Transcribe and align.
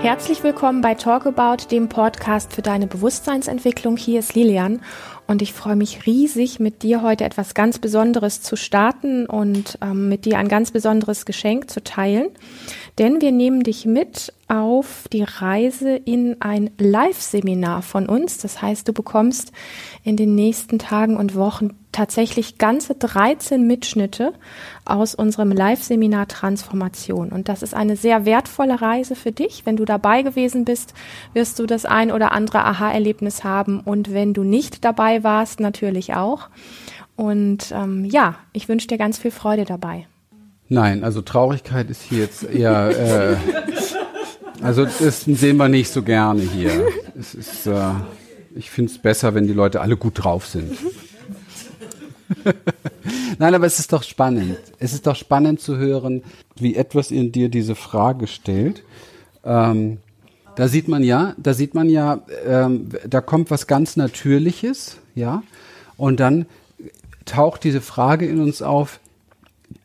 Herzlich 0.00 0.44
willkommen 0.44 0.80
bei 0.80 0.94
Talk 0.94 1.26
About, 1.26 1.64
dem 1.72 1.88
Podcast 1.88 2.52
für 2.52 2.62
deine 2.62 2.86
Bewusstseinsentwicklung. 2.86 3.96
Hier 3.96 4.20
ist 4.20 4.36
Lilian 4.36 4.80
und 5.28 5.42
ich 5.42 5.52
freue 5.52 5.76
mich 5.76 6.06
riesig, 6.06 6.58
mit 6.58 6.82
dir 6.82 7.02
heute 7.02 7.24
etwas 7.24 7.52
ganz 7.52 7.78
Besonderes 7.78 8.40
zu 8.40 8.56
starten 8.56 9.26
und 9.26 9.78
ähm, 9.82 10.08
mit 10.08 10.24
dir 10.24 10.38
ein 10.38 10.48
ganz 10.48 10.70
besonderes 10.70 11.26
Geschenk 11.26 11.70
zu 11.70 11.84
teilen. 11.84 12.30
Denn 12.98 13.20
wir 13.20 13.30
nehmen 13.30 13.62
dich 13.62 13.84
mit 13.84 14.32
auf 14.48 15.06
die 15.12 15.22
Reise 15.22 15.94
in 15.94 16.40
ein 16.40 16.70
Live-Seminar 16.78 17.82
von 17.82 18.08
uns. 18.08 18.38
Das 18.38 18.62
heißt, 18.62 18.88
du 18.88 18.94
bekommst 18.94 19.52
in 20.02 20.16
den 20.16 20.34
nächsten 20.34 20.78
Tagen 20.78 21.16
und 21.16 21.34
Wochen 21.34 21.76
tatsächlich 21.92 22.58
ganze 22.58 22.94
13 22.94 23.66
Mitschnitte 23.66 24.32
aus 24.84 25.14
unserem 25.14 25.52
Live-Seminar 25.52 26.28
Transformation. 26.28 27.30
Und 27.30 27.48
das 27.48 27.62
ist 27.62 27.74
eine 27.74 27.96
sehr 27.96 28.24
wertvolle 28.24 28.80
Reise 28.80 29.16
für 29.16 29.32
dich. 29.32 29.66
Wenn 29.66 29.76
du 29.76 29.84
dabei 29.84 30.22
gewesen 30.22 30.64
bist, 30.64 30.94
wirst 31.34 31.58
du 31.58 31.66
das 31.66 31.84
ein 31.84 32.10
oder 32.10 32.32
andere 32.32 32.64
Aha-Erlebnis 32.64 33.44
haben. 33.44 33.80
Und 33.80 34.12
wenn 34.12 34.32
du 34.32 34.44
nicht 34.44 34.84
dabei 34.84 35.17
warst, 35.24 35.60
natürlich 35.60 36.14
auch. 36.14 36.48
Und 37.16 37.72
ähm, 37.72 38.04
ja, 38.04 38.36
ich 38.52 38.68
wünsche 38.68 38.86
dir 38.86 38.98
ganz 38.98 39.18
viel 39.18 39.30
Freude 39.30 39.64
dabei. 39.64 40.06
Nein, 40.68 41.02
also 41.02 41.22
Traurigkeit 41.22 41.90
ist 41.90 42.02
hier 42.02 42.18
jetzt 42.18 42.44
eher, 42.44 42.90
äh, 42.90 43.36
also 44.62 44.84
das 44.84 45.22
sehen 45.22 45.56
wir 45.56 45.68
nicht 45.68 45.90
so 45.90 46.02
gerne 46.02 46.42
hier. 46.42 46.86
Es 47.18 47.34
ist, 47.34 47.66
äh, 47.66 47.90
ich 48.54 48.70
finde 48.70 48.92
es 48.92 48.98
besser, 48.98 49.34
wenn 49.34 49.46
die 49.46 49.52
Leute 49.52 49.80
alle 49.80 49.96
gut 49.96 50.22
drauf 50.22 50.46
sind. 50.46 50.76
Nein, 53.38 53.54
aber 53.54 53.66
es 53.66 53.78
ist 53.78 53.92
doch 53.92 54.02
spannend. 54.02 54.58
Es 54.78 54.92
ist 54.92 55.06
doch 55.06 55.16
spannend 55.16 55.60
zu 55.60 55.76
hören, 55.76 56.22
wie 56.56 56.76
etwas 56.76 57.10
in 57.10 57.32
dir 57.32 57.48
diese 57.48 57.74
Frage 57.74 58.26
stellt. 58.26 58.82
Ähm, 59.44 59.98
da 60.58 60.66
sieht 60.66 60.88
man 60.88 61.04
ja, 61.04 61.34
da 61.36 61.54
sieht 61.54 61.74
man 61.74 61.88
ja, 61.88 62.22
ähm, 62.44 62.88
da 63.08 63.20
kommt 63.20 63.52
was 63.52 63.68
ganz 63.68 63.94
Natürliches, 63.94 64.96
ja, 65.14 65.44
und 65.96 66.18
dann 66.18 66.46
taucht 67.26 67.62
diese 67.62 67.80
Frage 67.80 68.26
in 68.26 68.40
uns 68.40 68.60
auf, 68.60 68.98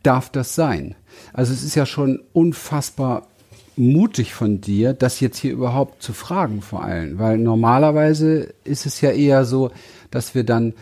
darf 0.01 0.31
das 0.31 0.55
sein? 0.55 0.95
Also 1.31 1.53
es 1.53 1.63
ist 1.63 1.75
ja 1.75 1.85
schon 1.85 2.21
unfassbar 2.33 3.27
mutig 3.75 4.33
von 4.33 4.61
dir, 4.61 4.93
das 4.93 5.19
jetzt 5.19 5.37
hier 5.37 5.51
überhaupt 5.51 6.01
zu 6.01 6.11
fragen 6.11 6.63
vor 6.63 6.83
allem, 6.83 7.19
weil 7.19 7.37
normalerweise 7.37 8.51
ist 8.63 8.87
es 8.87 8.99
ja 8.99 9.11
eher 9.11 9.45
so, 9.45 9.69
dass 10.09 10.33
wir 10.33 10.43
dann 10.43 10.73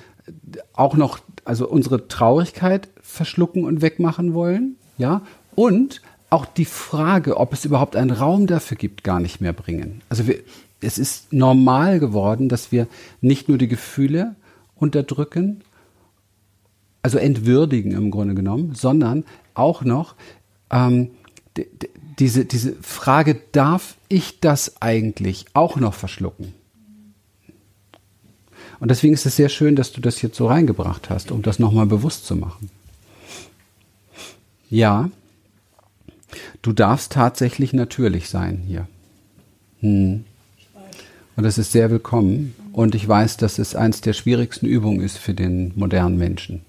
auch 0.72 0.96
noch, 0.96 1.20
also 1.44 1.68
unsere 1.68 2.08
Traurigkeit 2.08 2.88
verschlucken 3.02 3.66
und 3.66 3.82
wegmachen 3.82 4.34
wollen, 4.34 4.78
ja, 4.98 5.24
und 5.54 6.02
auch 6.32 6.46
die 6.46 6.66
Frage, 6.66 7.38
ob 7.38 7.54
es 7.54 7.66
überhaupt 7.66 7.96
einen 7.96 8.10
Raum 8.10 8.48
dafür 8.48 8.78
gibt, 8.78 9.04
gar 9.04 9.20
nicht 9.20 9.42
mehr 9.42 9.54
bringen. 9.54 10.02
Also 10.10 10.28
wir, 10.28 10.40
es 10.80 10.98
ist 10.98 11.32
normal 11.32 12.00
geworden, 12.00 12.50
dass 12.50 12.72
wir 12.72 12.88
nicht 13.20 13.50
nur 13.50 13.58
die 13.58 13.68
Gefühle 13.68 14.36
unterdrücken, 14.76 15.62
also 17.04 17.18
entwürdigen 17.18 17.92
im 17.92 18.12
Grunde 18.12 18.34
genommen, 18.34 18.74
sondern 18.74 19.26
auch 19.54 19.84
noch 19.84 20.16
ähm, 20.72 21.12
diese, 22.18 22.46
diese 22.46 22.74
Frage, 22.82 23.40
darf 23.52 23.96
ich 24.08 24.40
das 24.40 24.82
eigentlich 24.82 25.46
auch 25.54 25.76
noch 25.76 25.94
verschlucken? 25.94 26.54
Und 28.80 28.90
deswegen 28.90 29.14
ist 29.14 29.26
es 29.26 29.36
sehr 29.36 29.50
schön, 29.50 29.76
dass 29.76 29.92
du 29.92 30.02
das 30.02 30.22
jetzt 30.22 30.38
so 30.38 30.48
reingebracht 30.48 31.10
hast, 31.10 31.32
um 31.32 31.42
das 31.42 31.60
nochmal 31.60 31.86
bewusst 31.86 32.26
zu 32.26 32.36
machen. 32.36 32.70
Ja, 34.70 35.12
du 36.62 36.74
darfst 36.74 37.12
tatsächlich 37.14 37.74
natürlich 37.74 38.30
sein 38.30 38.64
hier. 38.66 38.88
Hm. 39.82 40.26
Und 41.36 41.44
das 41.44 41.58
ist 41.58 41.72
sehr 41.72 41.90
willkommen. 41.90 42.54
Und 42.74 42.96
ich 42.96 43.08
weiß, 43.08 43.38
dass 43.38 43.60
es 43.60 43.76
eines 43.76 44.02
der 44.02 44.14
schwierigsten 44.14 44.66
Übungen 44.66 45.02
ist 45.02 45.18
für 45.18 45.34
den 45.34 45.74
modernen 45.76 46.18
Menschen 46.18 46.62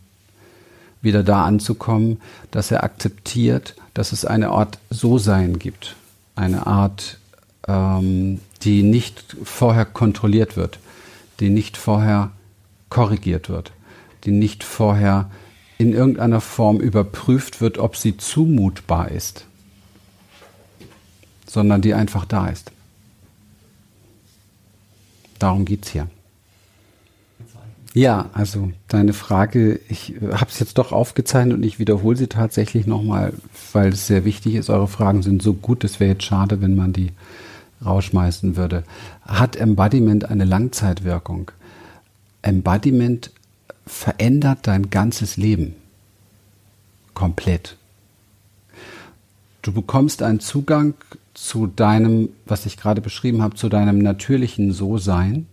wieder 1.03 1.23
da 1.25 1.45
anzukommen, 1.45 2.21
dass 2.51 2.71
er 2.71 2.85
akzeptiert, 2.85 3.75
dass 3.93 4.13
es 4.13 4.25
eine 4.25 4.51
Art 4.51 4.79
So-Sein 4.89 5.59
gibt. 5.59 5.97
Eine 6.37 6.67
Art, 6.67 7.19
ähm, 7.69 8.41
die 8.63 8.83
nicht 8.83 9.37
vorher 9.43 9.85
kontrolliert 9.85 10.57
wird, 10.57 10.79
die 11.41 11.51
nicht 11.51 11.77
vorher 11.77 12.31
korrigiert 12.89 13.49
wird, 13.49 13.73
die 14.25 14.31
nicht 14.31 14.65
vorher 14.65 15.31
in 15.79 15.93
irgendeiner 15.93 16.41
Form 16.41 16.81
überprüft 16.81 17.61
wird, 17.61 17.79
ob 17.79 17.97
sie 17.97 18.17
zumutbar 18.17 19.11
ist, 19.11 19.47
sondern 21.53 21.83
die 21.83 21.95
einfach 21.95 22.25
da 22.25 22.49
ist. 22.49 22.73
Darum 25.39 25.65
geht 25.65 25.85
es 25.85 25.91
hier. 25.91 26.09
Ja, 27.95 28.31
also 28.33 28.73
deine 28.89 29.13
Frage, 29.13 29.79
ich 29.89 30.15
habe 30.23 30.47
es 30.49 30.59
jetzt 30.59 30.79
doch 30.79 30.93
aufgezeichnet 30.93 31.59
und 31.59 31.63
ich 31.63 31.79
wiederhole 31.79 32.17
sie 32.17 32.27
tatsächlich 32.27 32.87
nochmal, 32.87 33.35
weil 33.73 33.91
es 33.93 34.07
sehr 34.07 34.25
wichtig 34.25 34.55
ist. 34.55 34.71
Eure 34.71 34.89
Fragen 34.89 35.23
sind 35.23 35.43
so 35.43 35.53
gut, 35.53 35.85
es 35.85 36.01
wäre 36.01 36.13
jetzt 36.13 36.25
schade, 36.25 36.63
wenn 36.63 36.75
man 36.75 36.95
die 36.95 37.11
rausschmeißen 37.85 38.57
würde. 38.57 38.85
Hat 39.23 39.57
Embodiment 39.57 40.25
eine 40.31 40.45
Langzeitwirkung? 40.45 41.51
Embodiment 42.41 43.31
verändert 43.87 44.61
dein 44.63 44.89
ganzes 44.89 45.37
Leben. 45.37 45.75
Komplett. 47.13 47.77
Du 49.63 49.73
bekommst 49.73 50.23
einen 50.23 50.41
Zugang 50.41 50.95
zu 51.35 51.67
deinem, 51.67 52.29
was 52.45 52.67
ich 52.67 52.77
gerade 52.77 53.01
beschrieben 53.01 53.43
habe, 53.43 53.55
zu 53.55 53.69
deinem 53.69 53.99
natürlichen 53.99 54.73
So-Sein 54.73 55.47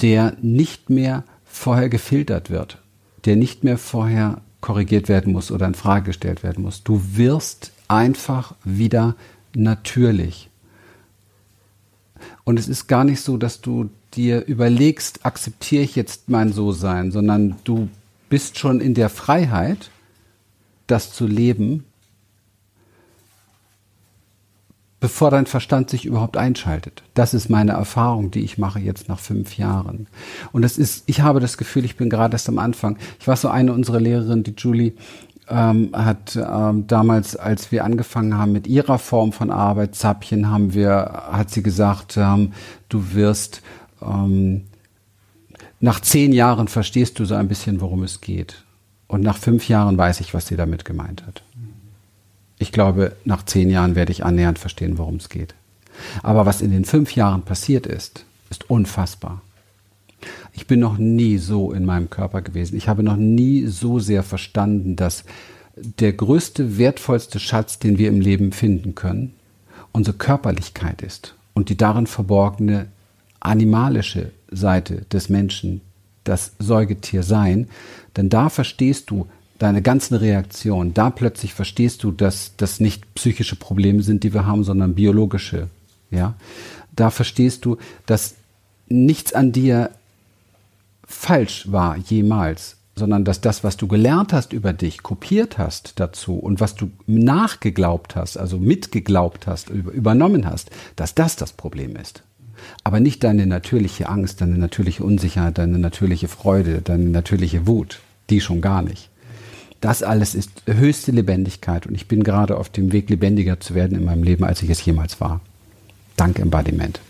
der 0.00 0.36
nicht 0.42 0.90
mehr 0.90 1.24
vorher 1.44 1.88
gefiltert 1.88 2.50
wird, 2.50 2.78
der 3.24 3.36
nicht 3.36 3.64
mehr 3.64 3.78
vorher 3.78 4.40
korrigiert 4.60 5.08
werden 5.08 5.32
muss 5.32 5.50
oder 5.50 5.66
in 5.66 5.74
Frage 5.74 6.06
gestellt 6.06 6.42
werden 6.42 6.62
muss. 6.64 6.82
Du 6.82 7.00
wirst 7.16 7.72
einfach 7.88 8.54
wieder 8.64 9.14
natürlich. 9.54 10.50
Und 12.44 12.58
es 12.58 12.68
ist 12.68 12.86
gar 12.86 13.04
nicht 13.04 13.20
so, 13.20 13.36
dass 13.36 13.60
du 13.60 13.90
dir 14.14 14.44
überlegst, 14.46 15.24
akzeptiere 15.26 15.82
ich 15.82 15.96
jetzt 15.96 16.28
mein 16.28 16.52
So-Sein, 16.52 17.10
sondern 17.10 17.56
du 17.64 17.88
bist 18.30 18.58
schon 18.58 18.80
in 18.80 18.94
der 18.94 19.10
Freiheit, 19.10 19.90
das 20.86 21.12
zu 21.12 21.26
leben, 21.26 21.84
bevor 25.04 25.30
dein 25.30 25.44
Verstand 25.44 25.90
sich 25.90 26.06
überhaupt 26.06 26.38
einschaltet. 26.38 27.02
Das 27.12 27.34
ist 27.34 27.50
meine 27.50 27.72
Erfahrung, 27.72 28.30
die 28.30 28.40
ich 28.40 28.56
mache 28.56 28.80
jetzt 28.80 29.06
nach 29.06 29.18
fünf 29.18 29.58
Jahren. 29.58 30.06
Und 30.50 30.62
das 30.62 30.78
ist, 30.78 31.04
ich 31.04 31.20
habe 31.20 31.40
das 31.40 31.58
Gefühl, 31.58 31.84
ich 31.84 31.98
bin 31.98 32.08
gerade 32.08 32.34
erst 32.34 32.48
am 32.48 32.58
Anfang. 32.58 32.96
Ich 33.20 33.28
war 33.28 33.36
so 33.36 33.48
eine 33.48 33.74
unserer 33.74 34.00
Lehrerinnen, 34.00 34.44
die 34.44 34.54
Julie, 34.56 34.94
ähm, 35.50 35.90
hat 35.92 36.36
ähm, 36.36 36.86
damals, 36.86 37.36
als 37.36 37.70
wir 37.70 37.84
angefangen 37.84 38.38
haben 38.38 38.52
mit 38.52 38.66
ihrer 38.66 38.96
Form 38.96 39.32
von 39.32 39.50
Arbeit, 39.50 39.94
Zappchen, 39.94 40.50
haben 40.50 40.72
wir, 40.72 41.24
hat 41.30 41.50
sie 41.50 41.62
gesagt, 41.62 42.16
ähm, 42.16 42.54
du 42.88 43.12
wirst 43.12 43.60
ähm, 44.00 44.62
nach 45.80 46.00
zehn 46.00 46.32
Jahren 46.32 46.66
verstehst 46.66 47.18
du 47.18 47.26
so 47.26 47.34
ein 47.34 47.48
bisschen, 47.48 47.82
worum 47.82 48.04
es 48.04 48.22
geht. 48.22 48.64
Und 49.06 49.20
nach 49.20 49.36
fünf 49.36 49.68
Jahren 49.68 49.98
weiß 49.98 50.20
ich, 50.20 50.32
was 50.32 50.46
sie 50.46 50.56
damit 50.56 50.86
gemeint 50.86 51.26
hat. 51.26 51.42
Ich 52.64 52.72
glaube, 52.72 53.14
nach 53.26 53.44
zehn 53.44 53.68
Jahren 53.68 53.94
werde 53.94 54.10
ich 54.10 54.24
annähernd 54.24 54.58
verstehen, 54.58 54.96
worum 54.96 55.16
es 55.16 55.28
geht. 55.28 55.54
Aber 56.22 56.46
was 56.46 56.62
in 56.62 56.70
den 56.70 56.86
fünf 56.86 57.14
Jahren 57.14 57.42
passiert 57.42 57.86
ist, 57.86 58.24
ist 58.48 58.70
unfassbar. 58.70 59.42
Ich 60.54 60.66
bin 60.66 60.80
noch 60.80 60.96
nie 60.96 61.36
so 61.36 61.72
in 61.72 61.84
meinem 61.84 62.08
Körper 62.08 62.40
gewesen. 62.40 62.78
Ich 62.78 62.88
habe 62.88 63.02
noch 63.02 63.16
nie 63.16 63.66
so 63.66 63.98
sehr 63.98 64.22
verstanden, 64.22 64.96
dass 64.96 65.24
der 65.76 66.14
größte, 66.14 66.78
wertvollste 66.78 67.38
Schatz, 67.38 67.80
den 67.80 67.98
wir 67.98 68.08
im 68.08 68.22
Leben 68.22 68.50
finden 68.52 68.94
können, 68.94 69.34
unsere 69.92 70.16
Körperlichkeit 70.16 71.02
ist 71.02 71.34
und 71.52 71.68
die 71.68 71.76
darin 71.76 72.06
verborgene 72.06 72.86
animalische 73.40 74.30
Seite 74.50 75.02
des 75.12 75.28
Menschen, 75.28 75.82
das 76.24 76.52
Säugetier 76.58 77.24
sein. 77.24 77.68
Denn 78.16 78.30
da 78.30 78.48
verstehst 78.48 79.10
du, 79.10 79.26
deine 79.58 79.82
ganzen 79.82 80.16
Reaktionen, 80.16 80.94
da 80.94 81.10
plötzlich 81.10 81.54
verstehst 81.54 82.02
du, 82.02 82.10
dass 82.10 82.52
das 82.56 82.80
nicht 82.80 83.14
psychische 83.14 83.56
Probleme 83.56 84.02
sind, 84.02 84.24
die 84.24 84.34
wir 84.34 84.46
haben, 84.46 84.64
sondern 84.64 84.94
biologische. 84.94 85.68
Ja, 86.10 86.34
da 86.94 87.10
verstehst 87.10 87.64
du, 87.64 87.76
dass 88.06 88.34
nichts 88.88 89.32
an 89.32 89.52
dir 89.52 89.90
falsch 91.06 91.70
war 91.70 91.96
jemals, 91.96 92.76
sondern 92.96 93.24
dass 93.24 93.40
das, 93.40 93.64
was 93.64 93.76
du 93.76 93.88
gelernt 93.88 94.32
hast 94.32 94.52
über 94.52 94.72
dich, 94.72 95.02
kopiert 95.02 95.58
hast 95.58 95.98
dazu 95.98 96.34
und 96.36 96.60
was 96.60 96.74
du 96.76 96.90
nachgeglaubt 97.06 98.14
hast, 98.14 98.36
also 98.36 98.58
mitgeglaubt 98.58 99.46
hast, 99.46 99.70
übernommen 99.70 100.46
hast, 100.46 100.70
dass 100.96 101.14
das 101.14 101.36
das 101.36 101.52
Problem 101.52 101.96
ist. 101.96 102.22
Aber 102.84 103.00
nicht 103.00 103.24
deine 103.24 103.46
natürliche 103.46 104.08
Angst, 104.08 104.40
deine 104.40 104.58
natürliche 104.58 105.02
Unsicherheit, 105.02 105.58
deine 105.58 105.78
natürliche 105.78 106.28
Freude, 106.28 106.82
deine 106.82 107.06
natürliche 107.06 107.66
Wut, 107.66 108.00
die 108.30 108.40
schon 108.40 108.60
gar 108.60 108.82
nicht. 108.82 109.10
Das 109.84 110.02
alles 110.02 110.34
ist 110.34 110.62
höchste 110.64 111.12
Lebendigkeit 111.12 111.86
und 111.86 111.94
ich 111.94 112.08
bin 112.08 112.24
gerade 112.24 112.56
auf 112.56 112.70
dem 112.70 112.90
Weg, 112.90 113.10
lebendiger 113.10 113.60
zu 113.60 113.74
werden 113.74 113.98
in 113.98 114.06
meinem 114.06 114.22
Leben, 114.22 114.42
als 114.42 114.62
ich 114.62 114.70
es 114.70 114.82
jemals 114.82 115.20
war. 115.20 115.42
Dank 116.16 116.38
Embodiment. 116.38 117.00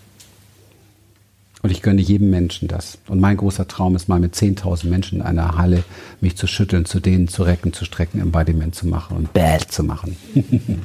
Und 1.61 1.69
ich 1.69 1.81
gönne 1.81 2.01
jedem 2.01 2.31
Menschen 2.31 2.67
das. 2.67 2.97
Und 3.07 3.21
mein 3.21 3.37
großer 3.37 3.69
Traum 3.69 3.95
ist 3.95 4.09
mal 4.09 4.19
mit 4.19 4.35
10.000 4.35 4.87
Menschen 4.87 5.19
in 5.21 5.25
einer 5.25 5.57
Halle 5.57 5.85
mich 6.19 6.35
zu 6.35 6.47
schütteln, 6.47 6.83
zu 6.83 6.99
denen, 6.99 7.29
zu 7.29 7.43
recken, 7.43 7.71
zu 7.71 7.85
strecken, 7.85 8.19
Embodiment 8.19 8.75
zu 8.75 8.87
machen 8.87 9.15
und 9.15 9.31
bad 9.31 9.71
zu 9.71 9.81
machen. 9.81 10.17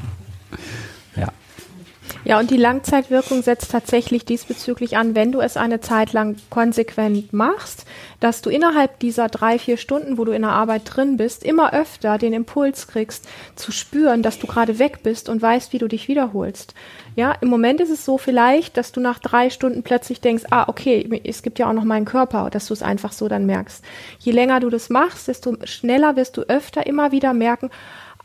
ja. 2.25 2.39
Und 2.39 2.51
die 2.51 2.57
Langzeitwirkung 2.57 3.43
setzt 3.43 3.71
tatsächlich 3.71 4.25
diesbezüglich 4.25 4.97
an, 4.97 5.15
wenn 5.15 5.33
du 5.33 5.41
es 5.41 5.57
eine 5.57 5.81
Zeit 5.81 6.13
lang 6.13 6.37
konsequent 6.51 7.33
machst, 7.33 7.87
dass 8.21 8.43
du 8.43 8.51
innerhalb 8.51 8.99
dieser 8.99 9.29
drei, 9.29 9.59
vier 9.59 9.77
Stunden, 9.77 10.19
wo 10.19 10.25
du 10.25 10.33
in 10.33 10.43
der 10.43 10.53
Arbeit 10.53 10.83
drin 10.85 11.17
bist, 11.17 11.45
immer 11.45 11.73
öfter 11.73 12.19
den 12.19 12.33
Impuls 12.33 12.87
kriegst, 12.87 13.27
zu 13.57 13.73
spüren, 13.73 14.23
dass 14.23 14.39
du 14.39 14.47
gerade 14.47 14.79
weg 14.79 15.03
bist 15.03 15.29
und 15.29 15.41
weißt, 15.41 15.73
wie 15.73 15.79
du 15.79 15.89
dich 15.89 16.09
wiederholst. 16.09 16.75
Ja, 17.17 17.33
im 17.41 17.49
Moment 17.49 17.81
ist 17.81 17.91
es 17.91 18.05
so 18.05 18.19
vielleicht, 18.19 18.77
dass 18.77 18.93
du 18.93 19.01
nach 19.01 19.19
drei 19.19 19.51
Stunden 19.51 19.83
plötzlich 19.83 20.21
denkst, 20.21 20.45
ah, 20.51 20.69
okay, 20.69 21.21
es 21.25 21.43
gibt 21.43 21.59
ja 21.59 21.69
auch 21.69 21.73
noch 21.73 21.85
meinen 21.85 22.05
Körper, 22.05 22.51
dass 22.51 22.67
du 22.67 22.75
es 22.75 22.83
einfach 22.83 23.13
so 23.13 23.29
dann 23.29 23.47
merkst. 23.47 23.85
Je 24.19 24.33
länger 24.33 24.61
du 24.61 24.71
das 24.71 24.91
machst, 24.91 25.29
desto 25.29 25.57
schneller 25.65 26.17
wirst 26.17 26.37
du 26.37 26.43
öfter 26.43 26.87
immer 26.87 27.13
wieder 27.13 27.33
merken, 27.33 27.71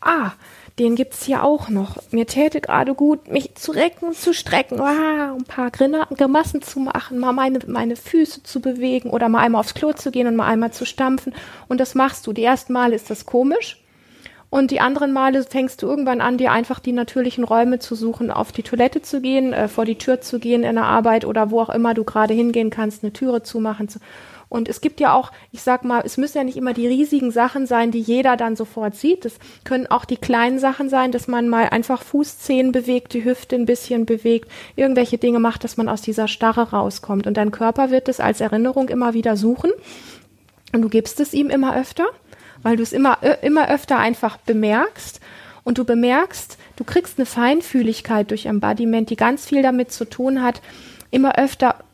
ah, 0.02 0.32
den 0.80 0.96
gibt's 0.96 1.24
hier 1.24 1.44
auch 1.44 1.70
noch. 1.70 1.98
Mir 2.12 2.28
täte 2.28 2.60
gerade 2.60 2.96
gut, 2.96 3.32
mich 3.32 3.56
zu 3.56 3.72
recken, 3.72 4.14
zu 4.14 4.34
strecken, 4.34 4.82
ah, 4.82 5.34
ein 5.34 5.46
paar 5.46 5.72
Grimassen 5.72 6.62
zu 6.62 6.82
machen, 6.82 7.18
mal 7.18 7.32
meine, 7.32 7.60
meine 7.68 7.96
Füße 7.96 8.44
zu 8.44 8.60
bewegen 8.60 9.10
oder 9.10 9.30
mal 9.30 9.40
einmal 9.40 9.62
aufs 9.62 9.74
Klo 9.74 9.94
zu 9.94 10.12
gehen 10.12 10.28
und 10.28 10.36
mal 10.36 10.48
einmal 10.48 10.74
zu 10.74 10.86
stampfen. 10.86 11.34
Und 11.70 11.80
das 11.80 11.96
machst 11.96 12.28
du. 12.28 12.34
Die 12.34 12.44
ersten 12.44 12.74
Male 12.74 12.96
ist 12.96 13.10
das 13.10 13.26
komisch. 13.26 13.82
Und 14.50 14.72
die 14.72 14.80
anderen 14.80 15.12
Male 15.12 15.44
fängst 15.44 15.82
du 15.82 15.88
irgendwann 15.88 16.22
an, 16.22 16.38
dir 16.38 16.52
einfach 16.52 16.80
die 16.80 16.92
natürlichen 16.92 17.44
Räume 17.44 17.80
zu 17.80 17.96
suchen, 17.96 18.30
auf 18.30 18.52
die 18.52 18.64
Toilette 18.64 19.02
zu 19.02 19.20
gehen, 19.20 19.54
äh, 19.54 19.68
vor 19.68 19.86
die 19.86 19.98
Tür 19.98 20.22
zu 20.22 20.40
gehen 20.40 20.64
in 20.64 20.76
der 20.76 20.86
Arbeit 20.86 21.26
oder 21.26 21.52
wo 21.52 21.62
auch 21.62 21.70
immer 21.70 21.94
du 21.94 22.04
gerade 22.04 22.34
hingehen 22.34 22.70
kannst, 22.70 23.04
eine 23.04 23.12
Türe 23.12 23.44
zumachen. 23.44 23.90
Zu 23.90 24.00
und 24.48 24.70
es 24.70 24.82
gibt 24.82 25.00
ja 25.00 25.14
auch, 25.14 25.32
ich 25.52 25.62
sag 25.62 25.84
mal, 25.84 26.04
es 26.06 26.18
müssen 26.18 26.38
ja 26.38 26.44
nicht 26.44 26.58
immer 26.58 26.74
die 26.74 26.88
riesigen 26.88 27.32
Sachen 27.32 27.66
sein, 27.66 27.92
die 27.92 28.00
jeder 28.00 28.38
dann 28.38 28.56
sofort 28.56 28.96
sieht. 28.96 29.26
Es 29.26 29.40
können 29.64 29.88
auch 29.88 30.06
die 30.06 30.18
kleinen 30.18 30.60
Sachen 30.60 30.90
sein, 30.90 31.12
dass 31.12 31.28
man 31.28 31.50
mal 31.50 31.70
einfach 31.70 32.04
Fußzehen 32.04 32.72
bewegt, 32.72 33.14
die 33.14 33.26
Hüfte 33.26 33.56
ein 33.56 33.66
bisschen 33.66 34.06
bewegt, 34.06 34.50
irgendwelche 34.76 35.18
Dinge 35.18 35.40
macht, 35.40 35.64
dass 35.64 35.78
man 35.78 35.90
aus 35.90 36.02
dieser 36.02 36.28
Starre 36.28 36.70
rauskommt. 36.72 37.28
Und 37.28 37.38
dein 37.38 37.52
Körper 37.52 37.90
wird 37.90 38.08
es 38.08 38.20
als 38.20 38.40
Erinnerung 38.40 38.90
immer 38.90 39.14
wieder 39.14 39.36
suchen. 39.36 39.72
Und 40.74 40.82
du 40.82 40.90
gibst 40.90 41.20
es 41.20 41.34
ihm 41.34 41.50
immer 41.50 41.76
öfter, 41.76 42.06
weil 42.62 42.78
du 42.78 42.84
es 42.84 42.94
immer, 42.94 43.18
immer 43.42 43.70
öfter 43.70 43.98
einfach 43.98 44.38
bemerkst. 44.38 45.22
Und 45.64 45.80
du 45.80 45.86
bemerkst, 45.86 46.58
du 46.76 46.84
kriegst 46.84 47.18
eine 47.18 47.26
Feinfühligkeit 47.26 48.30
durch 48.30 48.46
Embodiment, 48.46 49.10
die 49.10 49.16
ganz 49.16 49.48
viel 49.48 49.64
damit 49.64 49.92
zu 49.92 50.06
tun 50.06 50.44
hat, 50.44 50.62
immer 51.10 51.40
öfter 51.40 51.85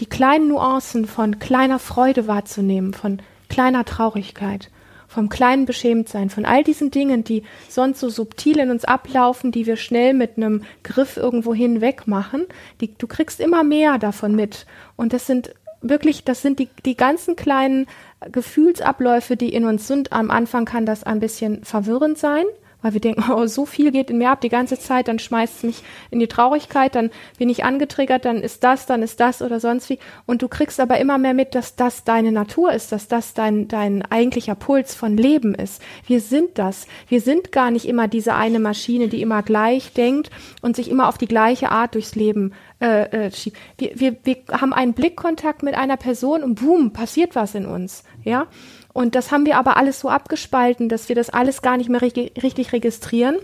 die 0.00 0.06
kleinen 0.06 0.48
Nuancen 0.48 1.06
von 1.06 1.38
kleiner 1.38 1.78
Freude 1.78 2.26
wahrzunehmen, 2.26 2.94
von 2.94 3.20
kleiner 3.48 3.84
Traurigkeit, 3.84 4.70
vom 5.06 5.28
kleinen 5.28 5.66
Beschämtsein, 5.66 6.30
von 6.30 6.46
all 6.46 6.64
diesen 6.64 6.90
Dingen, 6.90 7.22
die 7.22 7.42
sonst 7.68 8.00
so 8.00 8.08
subtil 8.08 8.58
in 8.58 8.70
uns 8.70 8.84
ablaufen, 8.84 9.52
die 9.52 9.66
wir 9.66 9.76
schnell 9.76 10.14
mit 10.14 10.36
einem 10.36 10.62
Griff 10.82 11.16
irgendwo 11.16 11.52
hinweg 11.52 12.06
machen, 12.06 12.46
die, 12.80 12.96
du 12.96 13.06
kriegst 13.06 13.40
immer 13.40 13.62
mehr 13.62 13.98
davon 13.98 14.34
mit. 14.34 14.66
Und 14.96 15.12
das 15.12 15.26
sind 15.26 15.54
wirklich, 15.82 16.24
das 16.24 16.42
sind 16.42 16.58
die, 16.58 16.68
die 16.84 16.96
ganzen 16.96 17.36
kleinen 17.36 17.86
Gefühlsabläufe, 18.32 19.36
die 19.36 19.52
in 19.52 19.64
uns 19.64 19.86
sind. 19.86 20.12
Am 20.12 20.30
Anfang 20.30 20.64
kann 20.64 20.86
das 20.86 21.04
ein 21.04 21.20
bisschen 21.20 21.64
verwirrend 21.64 22.18
sein, 22.18 22.44
weil 22.82 22.92
wir 22.94 23.00
denken, 23.00 23.24
oh, 23.32 23.46
so 23.46 23.66
viel 23.66 23.90
geht 23.90 24.10
in 24.10 24.18
mir 24.18 24.30
ab 24.30 24.40
die 24.40 24.48
ganze 24.48 24.78
Zeit, 24.78 25.08
dann 25.08 25.18
schmeißt 25.18 25.56
es 25.58 25.62
mich 25.62 25.82
in 26.10 26.18
die 26.18 26.28
Traurigkeit, 26.28 26.94
dann 26.94 27.10
bin 27.38 27.48
ich 27.48 27.64
angetriggert, 27.64 28.24
dann 28.24 28.38
ist 28.38 28.64
das, 28.64 28.86
dann 28.86 29.02
ist 29.02 29.20
das 29.20 29.42
oder 29.42 29.60
sonst 29.60 29.88
wie. 29.90 29.98
Und 30.26 30.42
du 30.42 30.48
kriegst 30.48 30.80
aber 30.80 30.98
immer 30.98 31.18
mehr 31.18 31.34
mit, 31.34 31.54
dass 31.54 31.76
das 31.76 32.04
deine 32.04 32.32
Natur 32.32 32.72
ist, 32.72 32.92
dass 32.92 33.08
das 33.08 33.34
dein, 33.34 33.68
dein 33.68 34.02
eigentlicher 34.02 34.54
Puls 34.54 34.94
von 34.94 35.16
Leben 35.16 35.54
ist. 35.54 35.82
Wir 36.06 36.20
sind 36.20 36.58
das. 36.58 36.86
Wir 37.08 37.20
sind 37.20 37.52
gar 37.52 37.70
nicht 37.70 37.86
immer 37.86 38.08
diese 38.08 38.34
eine 38.34 38.58
Maschine, 38.58 39.08
die 39.08 39.22
immer 39.22 39.42
gleich 39.42 39.92
denkt 39.92 40.30
und 40.62 40.76
sich 40.76 40.90
immer 40.90 41.08
auf 41.08 41.18
die 41.18 41.28
gleiche 41.28 41.70
Art 41.70 41.94
durchs 41.94 42.14
Leben 42.14 42.52
äh, 42.80 43.26
äh, 43.26 43.30
schiebt. 43.30 43.58
Wir, 43.78 43.98
wir, 44.00 44.16
wir 44.24 44.36
haben 44.52 44.72
einen 44.72 44.94
Blickkontakt 44.94 45.62
mit 45.62 45.74
einer 45.74 45.96
Person 45.96 46.42
und 46.42 46.60
boom, 46.60 46.92
passiert 46.92 47.34
was 47.34 47.54
in 47.54 47.66
uns. 47.66 48.04
Ja. 48.24 48.46
Und 48.92 49.14
das 49.14 49.30
haben 49.30 49.46
wir 49.46 49.56
aber 49.56 49.76
alles 49.76 50.00
so 50.00 50.08
abgespalten, 50.08 50.88
dass 50.88 51.08
wir 51.08 51.16
das 51.16 51.30
alles 51.30 51.62
gar 51.62 51.76
nicht 51.76 51.88
mehr 51.88 52.02
richtig, 52.02 52.72
registrieren. 52.72 53.36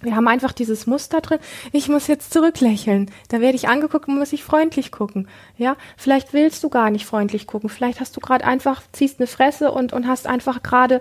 Wir 0.00 0.14
haben 0.14 0.28
einfach 0.28 0.52
dieses 0.52 0.86
Muster 0.86 1.20
drin. 1.20 1.40
Ich 1.72 1.88
muss 1.88 2.06
jetzt 2.06 2.32
zurücklächeln. 2.32 3.10
Da 3.30 3.40
werde 3.40 3.56
ich 3.56 3.68
angeguckt 3.68 4.06
und 4.06 4.16
muss 4.16 4.32
ich 4.32 4.44
freundlich 4.44 4.92
gucken. 4.92 5.26
Ja, 5.56 5.76
vielleicht 5.96 6.32
willst 6.32 6.62
du 6.62 6.68
gar 6.68 6.90
nicht 6.90 7.04
freundlich 7.04 7.48
gucken. 7.48 7.68
Vielleicht 7.68 7.98
hast 7.98 8.16
du 8.16 8.20
gerade 8.20 8.44
einfach 8.44 8.80
ziehst 8.92 9.18
eine 9.18 9.26
Fresse 9.26 9.72
und 9.72 9.92
und 9.92 10.06
hast 10.06 10.28
einfach 10.28 10.62
gerade 10.62 11.00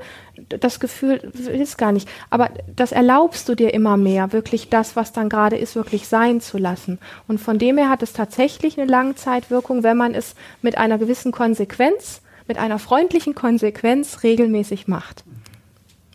das 0.50 0.80
Gefühl, 0.80 1.18
ist 1.18 1.78
gar 1.78 1.92
nicht. 1.92 2.10
Aber 2.32 2.50
das 2.76 2.92
erlaubst 2.92 3.48
du 3.48 3.54
dir 3.54 3.72
immer 3.72 3.98
mehr, 3.98 4.34
wirklich 4.34 4.70
das, 4.70 4.96
was 4.96 5.14
dann 5.14 5.30
gerade 5.30 5.58
ist, 5.58 5.76
wirklich 5.76 6.08
sein 6.08 6.42
zu 6.42 6.58
lassen. 6.58 6.98
Und 7.28 7.40
von 7.40 7.60
dem 7.60 7.78
her 7.78 7.90
hat 7.90 8.02
es 8.02 8.14
tatsächlich 8.14 8.80
eine 8.80 8.90
Langzeitwirkung, 8.90 9.84
wenn 9.84 9.98
man 9.98 10.16
es 10.16 10.34
mit 10.64 10.76
einer 10.76 10.98
gewissen 10.98 11.32
Konsequenz 11.32 12.22
mit 12.48 12.58
einer 12.58 12.80
freundlichen 12.80 13.36
Konsequenz 13.36 14.24
regelmäßig 14.24 14.88
macht. 14.88 15.24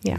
Ja. 0.03 0.17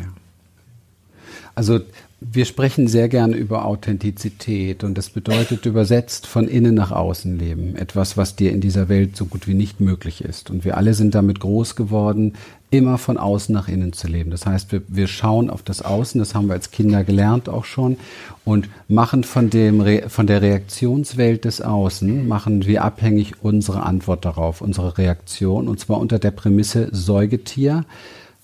Also 1.55 1.81
wir 2.31 2.45
sprechen 2.45 2.87
sehr 2.87 3.09
gerne 3.09 3.35
über 3.35 3.65
Authentizität 3.65 4.83
und 4.83 4.97
das 4.97 5.09
bedeutet 5.09 5.65
übersetzt 5.65 6.27
von 6.27 6.47
innen 6.47 6.75
nach 6.75 6.91
außen 6.91 7.37
leben. 7.37 7.75
Etwas, 7.75 8.17
was 8.17 8.35
dir 8.35 8.51
in 8.51 8.61
dieser 8.61 8.89
Welt 8.89 9.15
so 9.15 9.25
gut 9.25 9.47
wie 9.47 9.53
nicht 9.53 9.79
möglich 9.79 10.23
ist. 10.23 10.49
Und 10.49 10.65
wir 10.65 10.77
alle 10.77 10.93
sind 10.93 11.15
damit 11.15 11.39
groß 11.39 11.75
geworden, 11.75 12.33
immer 12.73 12.97
von 12.97 13.17
außen 13.17 13.53
nach 13.53 13.67
innen 13.67 13.93
zu 13.93 14.07
leben. 14.07 14.31
Das 14.31 14.45
heißt, 14.45 14.71
wir, 14.71 14.81
wir 14.87 15.07
schauen 15.07 15.49
auf 15.49 15.61
das 15.61 15.83
Außen, 15.83 16.19
das 16.19 16.33
haben 16.33 16.47
wir 16.47 16.53
als 16.53 16.71
Kinder 16.71 17.03
gelernt 17.03 17.47
auch 17.47 17.65
schon 17.65 17.97
und 18.45 18.67
machen 18.87 19.23
von 19.23 19.51
dem, 19.51 19.85
von 20.09 20.25
der 20.25 20.41
Reaktionswelt 20.41 21.45
des 21.45 21.61
Außen, 21.61 22.27
machen 22.27 22.65
wir 22.65 22.83
abhängig 22.83 23.43
unsere 23.43 23.83
Antwort 23.83 24.25
darauf, 24.25 24.61
unsere 24.61 24.97
Reaktion 24.97 25.67
und 25.67 25.79
zwar 25.79 25.99
unter 25.99 26.17
der 26.17 26.31
Prämisse 26.31 26.89
Säugetier, 26.91 27.85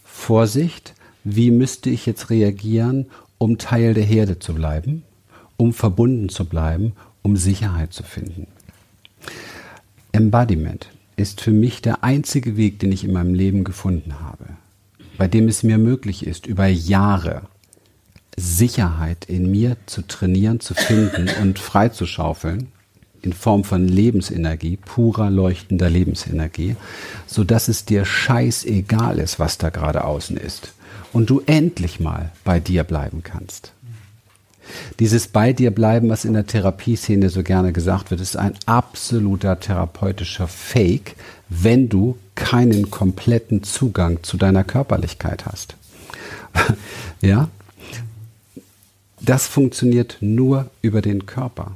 Vorsicht, 0.04 0.94
wie 1.24 1.50
müsste 1.50 1.90
ich 1.90 2.06
jetzt 2.06 2.30
reagieren, 2.30 3.08
um 3.40 3.58
Teil 3.58 3.96
der 3.96 4.04
Herde 4.04 4.38
zu 4.38 4.54
bleiben, 4.54 5.04
um 5.58 5.74
verbunden 5.74 6.30
zu 6.30 6.46
bleiben, 6.46 6.94
um 7.24 7.36
Sicherheit 7.36 7.94
zu 7.94 8.04
finden. 8.04 8.46
Embodiment 10.12 10.90
ist 11.16 11.42
für 11.42 11.52
mich 11.52 11.82
der 11.82 12.04
einzige 12.04 12.58
Weg, 12.58 12.80
den 12.80 12.92
ich 12.92 13.04
in 13.04 13.14
meinem 13.14 13.34
Leben 13.34 13.64
gefunden 13.64 14.20
habe, 14.20 14.46
bei 15.18 15.28
dem 15.28 15.48
es 15.48 15.64
mir 15.64 15.78
möglich 15.78 16.28
ist, 16.28 16.46
über 16.46 16.68
Jahre 16.68 17.44
Sicherheit 18.38 19.26
in 19.26 19.50
mir 19.50 19.78
zu 19.86 20.02
trainieren, 20.02 20.60
zu 20.60 20.74
finden 20.74 21.30
und 21.42 21.60
freizuschaufeln 21.60 22.68
in 23.22 23.34
Form 23.34 23.66
von 23.66 23.88
Lebensenergie, 23.88 24.78
purer 24.78 25.30
leuchtender 25.30 25.90
Lebensenergie, 25.90 26.78
so 27.28 27.44
dass 27.44 27.68
es 27.68 27.84
dir 27.84 28.06
scheißegal 28.06 29.20
ist, 29.20 29.40
was 29.40 29.58
da 29.58 29.70
gerade 29.70 30.06
außen 30.06 30.38
ist 30.38 30.74
und 31.14 31.30
du 31.30 31.42
endlich 31.46 32.00
mal 32.00 32.32
bei 32.44 32.60
dir 32.60 32.84
bleiben 32.84 33.24
kannst. 33.24 33.74
Dieses 35.00 35.28
bei 35.28 35.54
dir 35.54 35.72
bleiben, 35.72 36.10
was 36.10 36.26
in 36.26 36.34
der 36.34 36.46
Therapieszene 36.46 37.30
so 37.30 37.42
gerne 37.44 37.74
gesagt 37.74 38.12
wird, 38.12 38.22
ist 38.22 38.38
ein 38.38 38.54
absoluter 38.66 39.60
therapeutischer 39.60 40.48
Fake, 40.48 41.16
wenn 41.50 41.90
du 41.90 42.18
keinen 42.36 42.92
kompletten 42.92 43.64
Zugang 43.64 44.22
zu 44.24 44.38
deiner 44.38 44.64
Körperlichkeit 44.64 45.46
hast. 45.46 45.76
ja? 47.22 47.50
Das 49.22 49.48
funktioniert 49.48 50.18
nur 50.22 50.70
über 50.82 51.02
den 51.02 51.26
Körper 51.26 51.76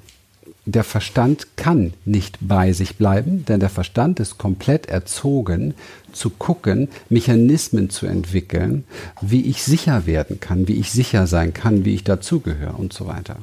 der 0.66 0.84
Verstand 0.84 1.58
kann 1.58 1.94
nicht 2.06 2.38
bei 2.40 2.72
sich 2.72 2.98
bleiben, 2.98 3.46
denn 3.46 3.60
der 3.60 3.70
Verstand 3.70 4.20
ist 4.20 4.38
komplett 4.38 4.86
erzogen, 4.86 5.74
zu 6.14 6.30
gucken, 6.30 6.88
Mechanismen 7.10 7.90
zu 7.90 8.06
entwickeln, 8.06 8.86
wie 9.22 9.42
ich 9.46 9.64
sicher 9.64 10.06
werden 10.06 10.40
kann, 10.40 10.68
wie 10.68 10.76
ich 10.76 10.92
sicher 10.92 11.28
sein 11.28 11.54
kann, 11.54 11.86
wie 11.86 11.96
ich 11.96 12.04
dazugehöre 12.04 12.78
und 12.78 12.94
so 12.94 13.08
weiter. 13.08 13.38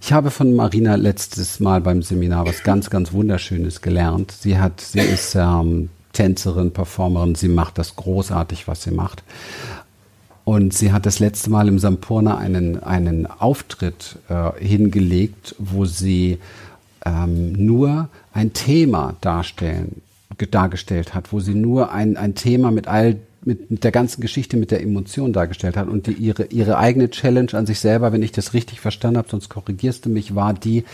Ich 0.00 0.12
habe 0.12 0.30
von 0.30 0.56
Marina 0.56 0.94
letztes 0.94 1.60
Mal 1.60 1.80
beim 1.80 2.02
Seminar 2.02 2.46
was 2.46 2.62
ganz, 2.62 2.88
ganz 2.88 3.12
Wunderschönes 3.12 3.82
gelernt. 3.82 4.32
Sie 4.32 4.58
hat, 4.58 4.80
sie 4.80 5.00
ist 5.00 5.34
ähm, 5.34 5.90
Tänzerin, 6.12 6.72
Performerin, 6.72 7.34
sie 7.34 7.48
macht 7.48 7.78
das 7.78 7.94
großartig, 7.94 8.66
was 8.66 8.82
sie 8.82 8.90
macht. 8.90 9.22
Und 10.48 10.72
sie 10.72 10.92
hat 10.92 11.04
das 11.04 11.18
letzte 11.18 11.50
Mal 11.50 11.68
im 11.68 11.78
Sampurna 11.78 12.38
einen, 12.38 12.82
einen 12.82 13.26
Auftritt 13.26 14.16
äh, 14.30 14.52
hingelegt, 14.58 15.54
wo 15.58 15.84
sie 15.84 16.38
ähm, 17.04 17.52
nur 17.52 18.08
ein 18.32 18.54
Thema 18.54 19.14
darstellen, 19.20 20.00
dargestellt 20.50 21.14
hat, 21.14 21.34
wo 21.34 21.40
sie 21.40 21.54
nur 21.54 21.92
ein, 21.92 22.16
ein 22.16 22.34
Thema 22.34 22.70
mit 22.70 22.88
all 22.88 23.16
mit, 23.42 23.70
mit 23.70 23.84
der 23.84 23.92
ganzen 23.92 24.22
Geschichte 24.22 24.56
mit 24.56 24.70
der 24.70 24.80
Emotion 24.80 25.34
dargestellt 25.34 25.76
hat 25.76 25.86
und 25.86 26.06
die 26.06 26.12
ihre 26.12 26.46
ihre 26.46 26.78
eigene 26.78 27.10
Challenge 27.10 27.52
an 27.52 27.66
sich 27.66 27.78
selber, 27.78 28.14
wenn 28.14 28.22
ich 28.22 28.32
das 28.32 28.54
richtig 28.54 28.80
verstanden 28.80 29.18
habe, 29.18 29.28
sonst 29.28 29.50
korrigierst 29.50 30.06
du 30.06 30.08
mich, 30.08 30.34
war 30.34 30.54
die 30.54 30.84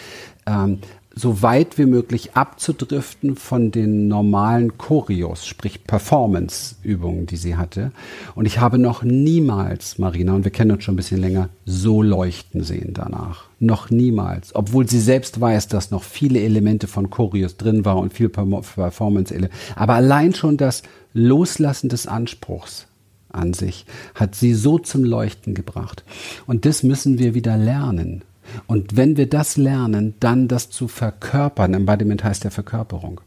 ähm, 0.46 0.80
so 1.16 1.42
weit 1.42 1.78
wie 1.78 1.86
möglich 1.86 2.34
abzudriften 2.34 3.36
von 3.36 3.70
den 3.70 4.08
normalen 4.08 4.78
Choreos, 4.78 5.46
sprich 5.46 5.84
Performance-Übungen, 5.84 7.26
die 7.26 7.36
sie 7.36 7.56
hatte. 7.56 7.92
Und 8.34 8.46
ich 8.46 8.58
habe 8.58 8.78
noch 8.78 9.02
niemals, 9.02 9.98
Marina, 9.98 10.34
und 10.34 10.44
wir 10.44 10.50
kennen 10.50 10.72
uns 10.72 10.84
schon 10.84 10.94
ein 10.94 10.96
bisschen 10.96 11.20
länger, 11.20 11.50
so 11.64 12.02
leuchten 12.02 12.64
sehen 12.64 12.94
danach. 12.94 13.44
Noch 13.60 13.90
niemals. 13.90 14.54
Obwohl 14.54 14.88
sie 14.88 15.00
selbst 15.00 15.40
weiß, 15.40 15.68
dass 15.68 15.90
noch 15.90 16.02
viele 16.02 16.40
Elemente 16.40 16.86
von 16.86 17.10
Choreos 17.10 17.56
drin 17.56 17.84
waren 17.84 18.02
und 18.02 18.12
viel 18.12 18.28
Performance-Elemente. 18.28 19.54
Aber 19.76 19.94
allein 19.94 20.34
schon 20.34 20.56
das 20.56 20.82
Loslassen 21.12 21.88
des 21.88 22.06
Anspruchs 22.06 22.86
an 23.30 23.52
sich 23.54 23.86
hat 24.14 24.34
sie 24.34 24.54
so 24.54 24.78
zum 24.78 25.04
Leuchten 25.04 25.54
gebracht. 25.54 26.04
Und 26.46 26.66
das 26.66 26.82
müssen 26.82 27.18
wir 27.18 27.34
wieder 27.34 27.56
lernen. 27.56 28.22
Und 28.66 28.96
wenn 28.96 29.16
wir 29.16 29.28
das 29.28 29.56
lernen, 29.56 30.14
dann 30.20 30.48
das 30.48 30.70
zu 30.70 30.88
verkörpern, 30.88 31.74
Embodiment 31.74 32.24
heißt 32.24 32.44
ja 32.44 32.50
Verkörperung, 32.50 33.20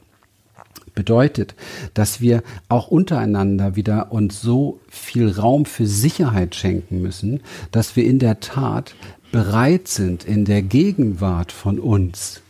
bedeutet, 0.98 1.54
dass 1.94 2.22
wir 2.22 2.42
auch 2.70 2.88
untereinander 2.88 3.76
wieder 3.76 4.12
uns 4.12 4.42
so 4.42 4.80
viel 4.90 5.30
Raum 5.30 5.66
für 5.66 5.86
Sicherheit 5.86 6.56
schenken 6.56 7.02
müssen, 7.02 7.42
dass 7.72 7.96
wir 7.96 8.04
in 8.06 8.18
der 8.18 8.40
Tat 8.40 8.96
bereit 9.32 9.88
sind, 9.88 10.24
in 10.24 10.44
der 10.44 10.64
Gegenwart 10.64 11.52
von 11.52 11.80
uns, 11.80 12.42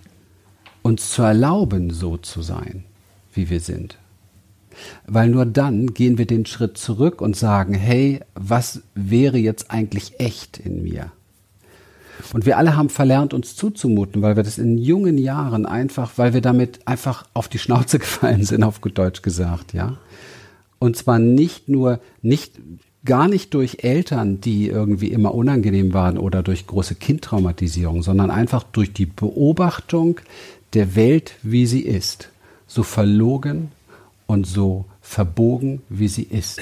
uns 0.81 1.11
zu 1.11 1.23
erlauben, 1.23 1.91
so 1.91 2.15
zu 2.15 2.41
sein, 2.41 2.85
wie 3.33 3.49
wir 3.49 3.59
sind. 3.59 3.97
Weil 5.05 5.29
nur 5.29 5.45
dann 5.45 5.93
gehen 5.93 6.17
wir 6.17 6.25
den 6.25 6.45
Schritt 6.45 6.77
zurück 6.77 7.21
und 7.21 7.35
sagen, 7.35 7.73
hey, 7.73 8.21
was 8.35 8.83
wäre 8.95 9.37
jetzt 9.37 9.71
eigentlich 9.71 10.19
echt 10.19 10.57
in 10.57 10.83
mir? 10.83 11.11
Und 12.33 12.45
wir 12.45 12.57
alle 12.57 12.75
haben 12.75 12.89
verlernt, 12.89 13.33
uns 13.33 13.55
zuzumuten, 13.55 14.21
weil 14.21 14.35
wir 14.35 14.43
das 14.43 14.57
in 14.57 14.77
jungen 14.77 15.17
Jahren 15.17 15.65
einfach, 15.65 16.13
weil 16.17 16.33
wir 16.33 16.41
damit 16.41 16.87
einfach 16.87 17.25
auf 17.33 17.47
die 17.47 17.59
Schnauze 17.59 17.99
gefallen 17.99 18.43
sind, 18.43 18.63
auf 18.63 18.81
gut 18.81 18.97
Deutsch 18.97 19.21
gesagt, 19.21 19.73
ja. 19.73 19.97
Und 20.79 20.95
zwar 20.95 21.19
nicht 21.19 21.69
nur, 21.69 21.99
nicht, 22.21 22.53
gar 23.03 23.27
nicht 23.27 23.53
durch 23.53 23.83
Eltern, 23.83 24.41
die 24.41 24.67
irgendwie 24.67 25.07
immer 25.07 25.33
unangenehm 25.33 25.93
waren 25.93 26.17
oder 26.17 26.43
durch 26.43 26.67
große 26.67 26.95
Kindtraumatisierung, 26.95 28.03
sondern 28.03 28.29
einfach 28.29 28.63
durch 28.63 28.93
die 28.93 29.05
Beobachtung 29.07 30.19
der 30.73 30.95
Welt, 30.95 31.33
wie 31.41 31.65
sie 31.65 31.81
ist. 31.81 32.29
So 32.67 32.83
verlogen 32.83 33.71
und 34.27 34.45
so 34.45 34.85
verbogen, 35.01 35.81
wie 35.89 36.09
sie 36.09 36.23
ist. 36.23 36.59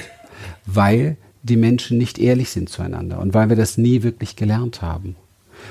Weil 0.64 1.16
die 1.42 1.56
Menschen 1.56 1.98
nicht 1.98 2.18
ehrlich 2.18 2.50
sind 2.50 2.68
zueinander 2.68 3.20
und 3.20 3.34
weil 3.34 3.48
wir 3.48 3.56
das 3.56 3.76
nie 3.76 4.02
wirklich 4.02 4.36
gelernt 4.36 4.82
haben. 4.82 5.16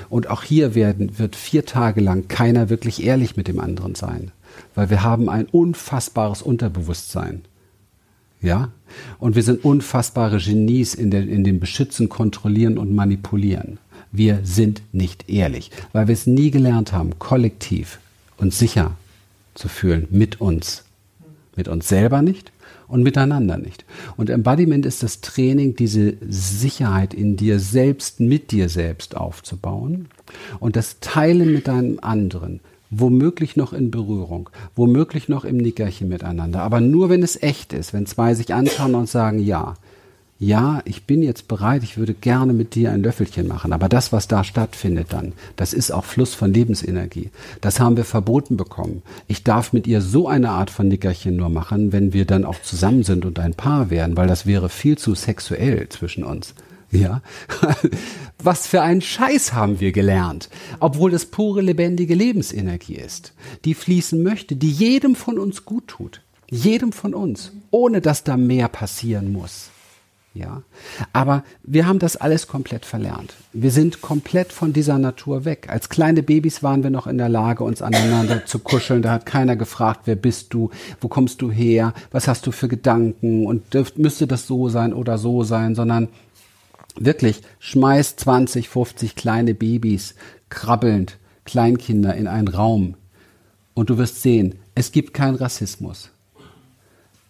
Und 0.08 0.28
auch 0.28 0.42
hier 0.42 0.74
werden, 0.74 1.18
wird 1.18 1.36
vier 1.36 1.64
Tage 1.64 2.00
lang 2.00 2.28
keiner 2.28 2.68
wirklich 2.68 3.04
ehrlich 3.04 3.36
mit 3.36 3.48
dem 3.48 3.60
anderen 3.60 3.94
sein, 3.94 4.30
weil 4.74 4.90
wir 4.90 5.02
haben 5.02 5.28
ein 5.28 5.46
unfassbares 5.46 6.42
Unterbewusstsein. 6.42 7.42
Ja? 8.40 8.70
Und 9.18 9.34
wir 9.36 9.42
sind 9.42 9.64
unfassbare 9.64 10.38
Genies 10.38 10.94
in, 10.94 11.10
der, 11.10 11.22
in 11.22 11.44
dem 11.44 11.60
Beschützen, 11.60 12.08
Kontrollieren 12.08 12.78
und 12.78 12.94
Manipulieren. 12.94 13.78
Wir 14.12 14.40
sind 14.44 14.82
nicht 14.92 15.28
ehrlich, 15.28 15.70
weil 15.92 16.08
wir 16.08 16.12
es 16.12 16.26
nie 16.26 16.50
gelernt 16.50 16.92
haben, 16.92 17.18
kollektiv 17.18 17.98
uns 18.38 18.58
sicher 18.58 18.92
zu 19.54 19.68
fühlen 19.68 20.06
mit 20.10 20.40
uns. 20.40 20.84
Mit 21.56 21.68
uns 21.68 21.88
selber 21.88 22.22
nicht 22.22 22.52
und 22.88 23.02
miteinander 23.02 23.58
nicht. 23.58 23.84
Und 24.16 24.30
Embodiment 24.30 24.86
ist 24.86 25.02
das 25.02 25.20
Training, 25.20 25.76
diese 25.76 26.14
Sicherheit 26.28 27.14
in 27.14 27.36
dir 27.36 27.58
selbst, 27.58 28.20
mit 28.20 28.50
dir 28.50 28.68
selbst 28.68 29.16
aufzubauen 29.16 30.08
und 30.60 30.76
das 30.76 31.00
Teilen 31.00 31.52
mit 31.52 31.68
einem 31.68 31.98
anderen, 32.00 32.60
womöglich 32.90 33.56
noch 33.56 33.72
in 33.72 33.90
Berührung, 33.90 34.50
womöglich 34.74 35.28
noch 35.28 35.44
im 35.44 35.56
Nickerchen 35.56 36.08
miteinander, 36.08 36.62
aber 36.62 36.80
nur 36.80 37.08
wenn 37.10 37.22
es 37.22 37.42
echt 37.42 37.72
ist, 37.72 37.92
wenn 37.92 38.06
zwei 38.06 38.34
sich 38.34 38.54
anschauen 38.54 38.94
und 38.94 39.08
sagen, 39.08 39.38
ja, 39.38 39.74
ja, 40.38 40.82
ich 40.84 41.04
bin 41.04 41.22
jetzt 41.22 41.48
bereit, 41.48 41.82
ich 41.82 41.96
würde 41.96 42.12
gerne 42.12 42.52
mit 42.52 42.74
dir 42.74 42.92
ein 42.92 43.02
Löffelchen 43.02 43.48
machen, 43.48 43.72
aber 43.72 43.88
das, 43.88 44.12
was 44.12 44.28
da 44.28 44.44
stattfindet 44.44 45.06
dann, 45.10 45.32
das 45.56 45.72
ist 45.72 45.90
auch 45.90 46.04
Fluss 46.04 46.34
von 46.34 46.52
Lebensenergie. 46.52 47.30
Das 47.62 47.80
haben 47.80 47.96
wir 47.96 48.04
verboten 48.04 48.58
bekommen. 48.58 49.02
Ich 49.28 49.44
darf 49.44 49.72
mit 49.72 49.86
ihr 49.86 50.02
so 50.02 50.28
eine 50.28 50.50
Art 50.50 50.68
von 50.68 50.88
Nickerchen 50.88 51.36
nur 51.36 51.48
machen, 51.48 51.90
wenn 51.92 52.12
wir 52.12 52.26
dann 52.26 52.44
auch 52.44 52.60
zusammen 52.60 53.02
sind 53.02 53.24
und 53.24 53.38
ein 53.38 53.54
Paar 53.54 53.88
werden, 53.88 54.18
weil 54.18 54.26
das 54.26 54.44
wäre 54.44 54.68
viel 54.68 54.98
zu 54.98 55.14
sexuell 55.14 55.88
zwischen 55.88 56.22
uns. 56.22 56.54
Ja, 56.90 57.22
was 58.42 58.66
für 58.66 58.82
einen 58.82 59.00
Scheiß 59.00 59.54
haben 59.54 59.80
wir 59.80 59.90
gelernt, 59.90 60.50
obwohl 60.80 61.14
es 61.14 61.26
pure 61.26 61.62
lebendige 61.62 62.14
Lebensenergie 62.14 62.96
ist, 62.96 63.32
die 63.64 63.74
fließen 63.74 64.22
möchte, 64.22 64.54
die 64.54 64.70
jedem 64.70 65.16
von 65.16 65.38
uns 65.38 65.64
gut 65.64 65.88
tut, 65.88 66.20
jedem 66.48 66.92
von 66.92 67.14
uns, 67.14 67.52
ohne 67.70 68.02
dass 68.02 68.22
da 68.22 68.36
mehr 68.36 68.68
passieren 68.68 69.32
muss. 69.32 69.70
Ja, 70.36 70.62
aber 71.14 71.44
wir 71.62 71.86
haben 71.86 71.98
das 71.98 72.18
alles 72.18 72.46
komplett 72.46 72.84
verlernt. 72.84 73.32
Wir 73.54 73.70
sind 73.70 74.02
komplett 74.02 74.52
von 74.52 74.74
dieser 74.74 74.98
Natur 74.98 75.46
weg. 75.46 75.68
Als 75.70 75.88
kleine 75.88 76.22
Babys 76.22 76.62
waren 76.62 76.82
wir 76.82 76.90
noch 76.90 77.06
in 77.06 77.16
der 77.16 77.30
Lage, 77.30 77.64
uns 77.64 77.80
aneinander 77.80 78.44
zu 78.44 78.58
kuscheln. 78.58 79.00
Da 79.00 79.12
hat 79.12 79.24
keiner 79.24 79.56
gefragt, 79.56 80.02
wer 80.04 80.14
bist 80.14 80.52
du, 80.52 80.68
wo 81.00 81.08
kommst 81.08 81.40
du 81.40 81.50
her, 81.50 81.94
was 82.10 82.28
hast 82.28 82.46
du 82.46 82.52
für 82.52 82.68
Gedanken 82.68 83.46
und 83.46 83.72
dürft, 83.72 83.96
müsste 83.96 84.26
das 84.26 84.46
so 84.46 84.68
sein 84.68 84.92
oder 84.92 85.16
so 85.16 85.42
sein, 85.42 85.74
sondern 85.74 86.08
wirklich 86.98 87.40
schmeißt 87.58 88.20
20, 88.20 88.68
50 88.68 89.16
kleine 89.16 89.54
Babys 89.54 90.16
krabbelnd, 90.50 91.16
Kleinkinder 91.46 92.14
in 92.14 92.28
einen 92.28 92.48
Raum 92.48 92.96
und 93.72 93.88
du 93.88 93.96
wirst 93.96 94.20
sehen, 94.20 94.56
es 94.74 94.92
gibt 94.92 95.14
keinen 95.14 95.36
Rassismus. 95.36 96.10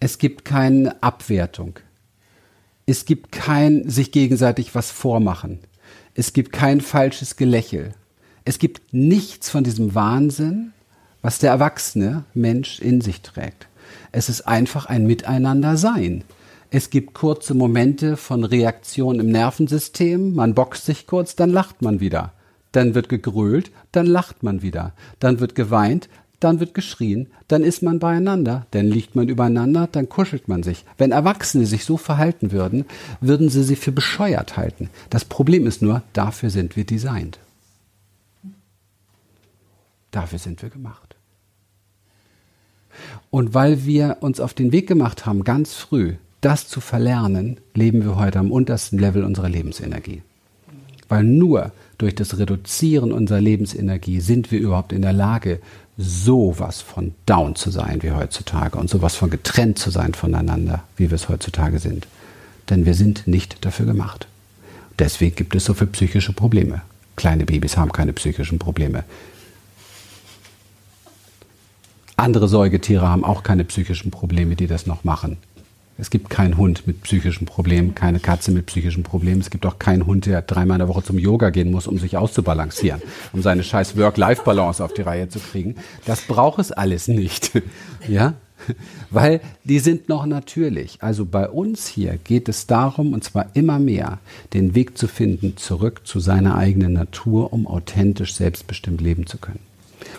Es 0.01 0.19
gibt 0.19 0.45
keine 0.45 1.01
Abwertung. 1.05 1.79
Es 2.89 3.05
gibt 3.05 3.33
kein 3.33 3.91
sich 3.91 4.13
gegenseitig 4.13 4.77
was 4.77 4.93
vormachen. 4.93 5.59
Es 6.15 6.33
gibt 6.33 6.53
kein 6.53 6.81
falsches 6.81 7.35
Gelächel. 7.35 7.95
Es 8.45 8.61
gibt 8.61 8.95
nichts 8.95 9.51
von 9.51 9.65
diesem 9.65 9.97
Wahnsinn, 9.97 10.73
was 11.21 11.41
der 11.41 11.51
erwachsene 11.51 12.23
Mensch 12.33 12.79
in 12.79 13.01
sich 13.01 13.23
trägt. 13.23 13.67
Es 14.13 14.29
ist 14.29 14.43
einfach 14.43 14.87
ein 14.87 15.05
Miteinander 15.05 15.77
sein. 15.77 16.23
Es 16.71 16.91
gibt 16.91 17.13
kurze 17.13 17.55
Momente 17.55 18.17
von 18.17 18.45
Reaktion 18.45 19.19
im 19.19 19.31
Nervensystem. 19.31 20.35
Man 20.35 20.55
boxt 20.55 20.87
sich 20.87 21.09
kurz, 21.09 21.35
dann 21.35 21.51
lacht 21.51 21.83
man 21.83 21.99
wieder. 21.99 22.35
Dann 22.71 22.95
wird 22.95 23.09
gegrölt, 23.09 23.73
dann 23.91 24.07
lacht 24.07 24.45
man 24.45 24.63
wieder. 24.63 24.93
Dann 25.19 25.41
wird 25.41 25.57
geweint, 25.57 26.09
dann 26.41 26.61
wird 26.61 26.75
geschrien, 26.75 27.29
dann 27.49 27.63
ist 27.63 27.83
man 27.83 27.99
beieinander, 27.99 28.67
dann 28.73 28.87
liegt 28.87 29.17
man 29.17 29.29
übereinander, 29.29 29.89
dann 29.91 30.09
kuschelt 30.09 30.49
man 30.49 30.63
sich. 30.63 30.85
Wenn 30.99 31.13
Erwachsene 31.13 31.67
sich 31.67 31.85
so 31.85 31.97
verhalten 31.97 32.53
würden, 32.53 32.85
würden 33.21 33.49
sie 33.49 33.63
sie 33.63 33.77
für 33.77 33.93
bescheuert 33.93 34.57
halten. 34.57 34.91
Das 35.11 35.25
Problem 35.25 35.67
ist 35.67 35.83
nur, 35.83 36.03
dafür 36.13 36.51
sind 36.51 36.77
wir 36.77 36.85
designt. 36.85 37.39
Dafür 40.11 40.39
sind 40.39 40.63
wir 40.63 40.71
gemacht. 40.71 41.17
Und 43.31 43.55
weil 43.55 43.85
wir 43.85 44.19
uns 44.21 44.41
auf 44.41 44.55
den 44.55 44.73
Weg 44.73 44.87
gemacht 44.87 45.27
haben, 45.27 45.45
ganz 45.45 45.75
früh, 45.75 46.15
das 46.41 46.69
zu 46.69 46.81
verlernen, 46.81 47.59
leben 47.75 48.05
wir 48.05 48.17
heute 48.17 48.39
am 48.39 48.51
untersten 48.51 48.99
Level 48.99 49.25
unserer 49.25 49.49
Lebensenergie. 49.49 50.23
Weil 51.09 51.25
nur 51.25 51.73
durch 51.99 52.15
das 52.15 52.39
Reduzieren 52.39 53.13
unserer 53.13 53.41
Lebensenergie 53.41 54.21
sind 54.21 54.51
wir 54.51 54.61
überhaupt 54.61 54.93
in 54.93 55.03
der 55.03 55.13
Lage, 55.13 55.61
sowas 55.97 56.83
von 56.83 57.15
down 57.25 57.57
zu 57.57 57.71
sein 57.71 58.03
wie 58.03 58.13
heutzutage 58.13 58.79
und 58.79 58.91
sowas 58.91 59.17
von 59.17 59.31
getrennt 59.31 59.79
zu 59.79 59.91
sein 59.91 60.13
voneinander, 60.15 60.83
wie 60.97 61.11
wir 61.11 61.15
es 61.15 61.29
heutzutage 61.29 61.79
sind. 61.79 62.07
Denn 62.69 62.85
wir 62.85 62.95
sind 62.95 63.27
nicht 63.27 63.65
dafür 63.65 63.87
gemacht. 63.87 64.27
Deswegen 64.99 65.37
gibt 65.37 65.55
es 65.55 65.65
so 65.65 65.75
viele 65.75 65.91
psychische 65.91 66.33
Probleme. 66.33 66.83
Kleine 67.17 67.47
Babys 67.47 67.77
haben 67.77 67.93
keine 67.93 68.13
psychischen 68.13 68.59
Probleme. 68.59 69.05
Andere 72.17 72.49
Säugetiere 72.49 73.09
haben 73.09 73.25
auch 73.25 73.43
keine 73.43 73.65
psychischen 73.65 74.11
Probleme, 74.11 74.57
die 74.57 74.67
das 74.67 74.87
noch 74.87 75.05
machen. 75.05 75.37
Es 75.99 76.11
gibt 76.11 76.29
keinen 76.29 76.59
Hund 76.59 76.87
mit 76.87 77.03
psychischen 77.03 77.47
Problemen, 77.47 77.95
keine 77.95 78.21
Katze 78.21 78.51
mit 78.51 78.67
psychischen 78.67 79.03
Problemen. 79.03 79.41
Es 79.41 79.49
gibt 79.49 79.65
auch 79.65 79.79
keinen 79.79 80.07
Hund, 80.07 80.27
der 80.27 80.43
dreimal 80.43 80.77
in 80.77 80.81
der 80.81 80.89
Woche 80.89 81.03
zum 81.03 81.19
Yoga 81.19 81.49
gehen 81.49 81.71
muss, 81.71 81.87
um 81.87 81.99
sich 81.99 82.19
auszubalancieren, 82.19 83.01
um 83.33 83.41
seine 83.41 83.63
scheiß 83.63 83.97
Work-Life-Balance 83.97 84.85
auf 84.85 84.93
die 84.93 85.03
Reihe 85.03 85.29
zu 85.31 85.39
kriegen. 85.39 85.77
Das 86.05 86.23
braucht 86.23 86.59
es 86.59 86.71
alles 86.71 87.09
nicht. 87.09 87.53
ja? 88.09 88.35
Weil 89.11 89.41
die 89.65 89.79
sind 89.79 90.09
noch 90.09 90.27
natürlich. 90.27 90.99
Also 91.01 91.25
bei 91.25 91.49
uns 91.49 91.87
hier 91.87 92.19
geht 92.23 92.49
es 92.49 92.67
darum, 92.67 93.15
und 93.15 93.25
zwar 93.25 93.47
immer 93.55 93.79
mehr, 93.79 94.19
den 94.53 94.75
Weg 94.75 94.99
zu 94.99 95.09
finden 95.09 95.57
zurück 95.57 96.03
zu 96.05 96.21
seiner 96.21 96.57
eigenen 96.57 96.93
Natur, 96.93 97.53
um 97.53 97.67
authentisch 97.67 98.35
selbstbestimmt 98.35 99.01
leben 99.01 99.27
zu 99.27 99.39
können. 99.39 99.61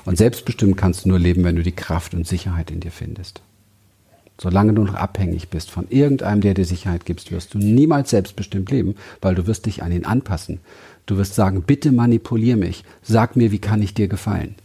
Und 0.05 0.17
selbstbestimmt 0.17 0.77
kannst 0.77 1.05
du 1.05 1.09
nur 1.09 1.19
leben, 1.19 1.43
wenn 1.43 1.55
du 1.55 1.63
die 1.63 1.71
Kraft 1.71 2.13
und 2.13 2.27
Sicherheit 2.27 2.71
in 2.71 2.79
dir 2.79 2.91
findest. 2.91 3.41
Solange 4.39 4.73
du 4.73 4.83
noch 4.83 4.93
abhängig 4.93 5.49
bist 5.49 5.71
von 5.71 5.87
irgendeinem, 5.89 6.41
der 6.41 6.53
dir 6.53 6.65
Sicherheit 6.65 7.05
gibt, 7.05 7.31
wirst 7.31 7.53
du 7.53 7.57
niemals 7.57 8.11
selbstbestimmt 8.11 8.69
leben, 8.69 8.95
weil 9.19 9.33
du 9.33 9.47
wirst 9.47 9.65
dich 9.65 9.81
an 9.81 9.91
ihn 9.91 10.05
anpassen. 10.05 10.59
Du 11.07 11.17
wirst 11.17 11.33
sagen, 11.35 11.63
bitte 11.63 11.91
manipulier 11.91 12.55
mich, 12.55 12.83
sag 13.01 13.35
mir, 13.35 13.51
wie 13.51 13.59
kann 13.59 13.81
ich 13.81 13.93
dir 13.93 14.07
gefallen. 14.07 14.55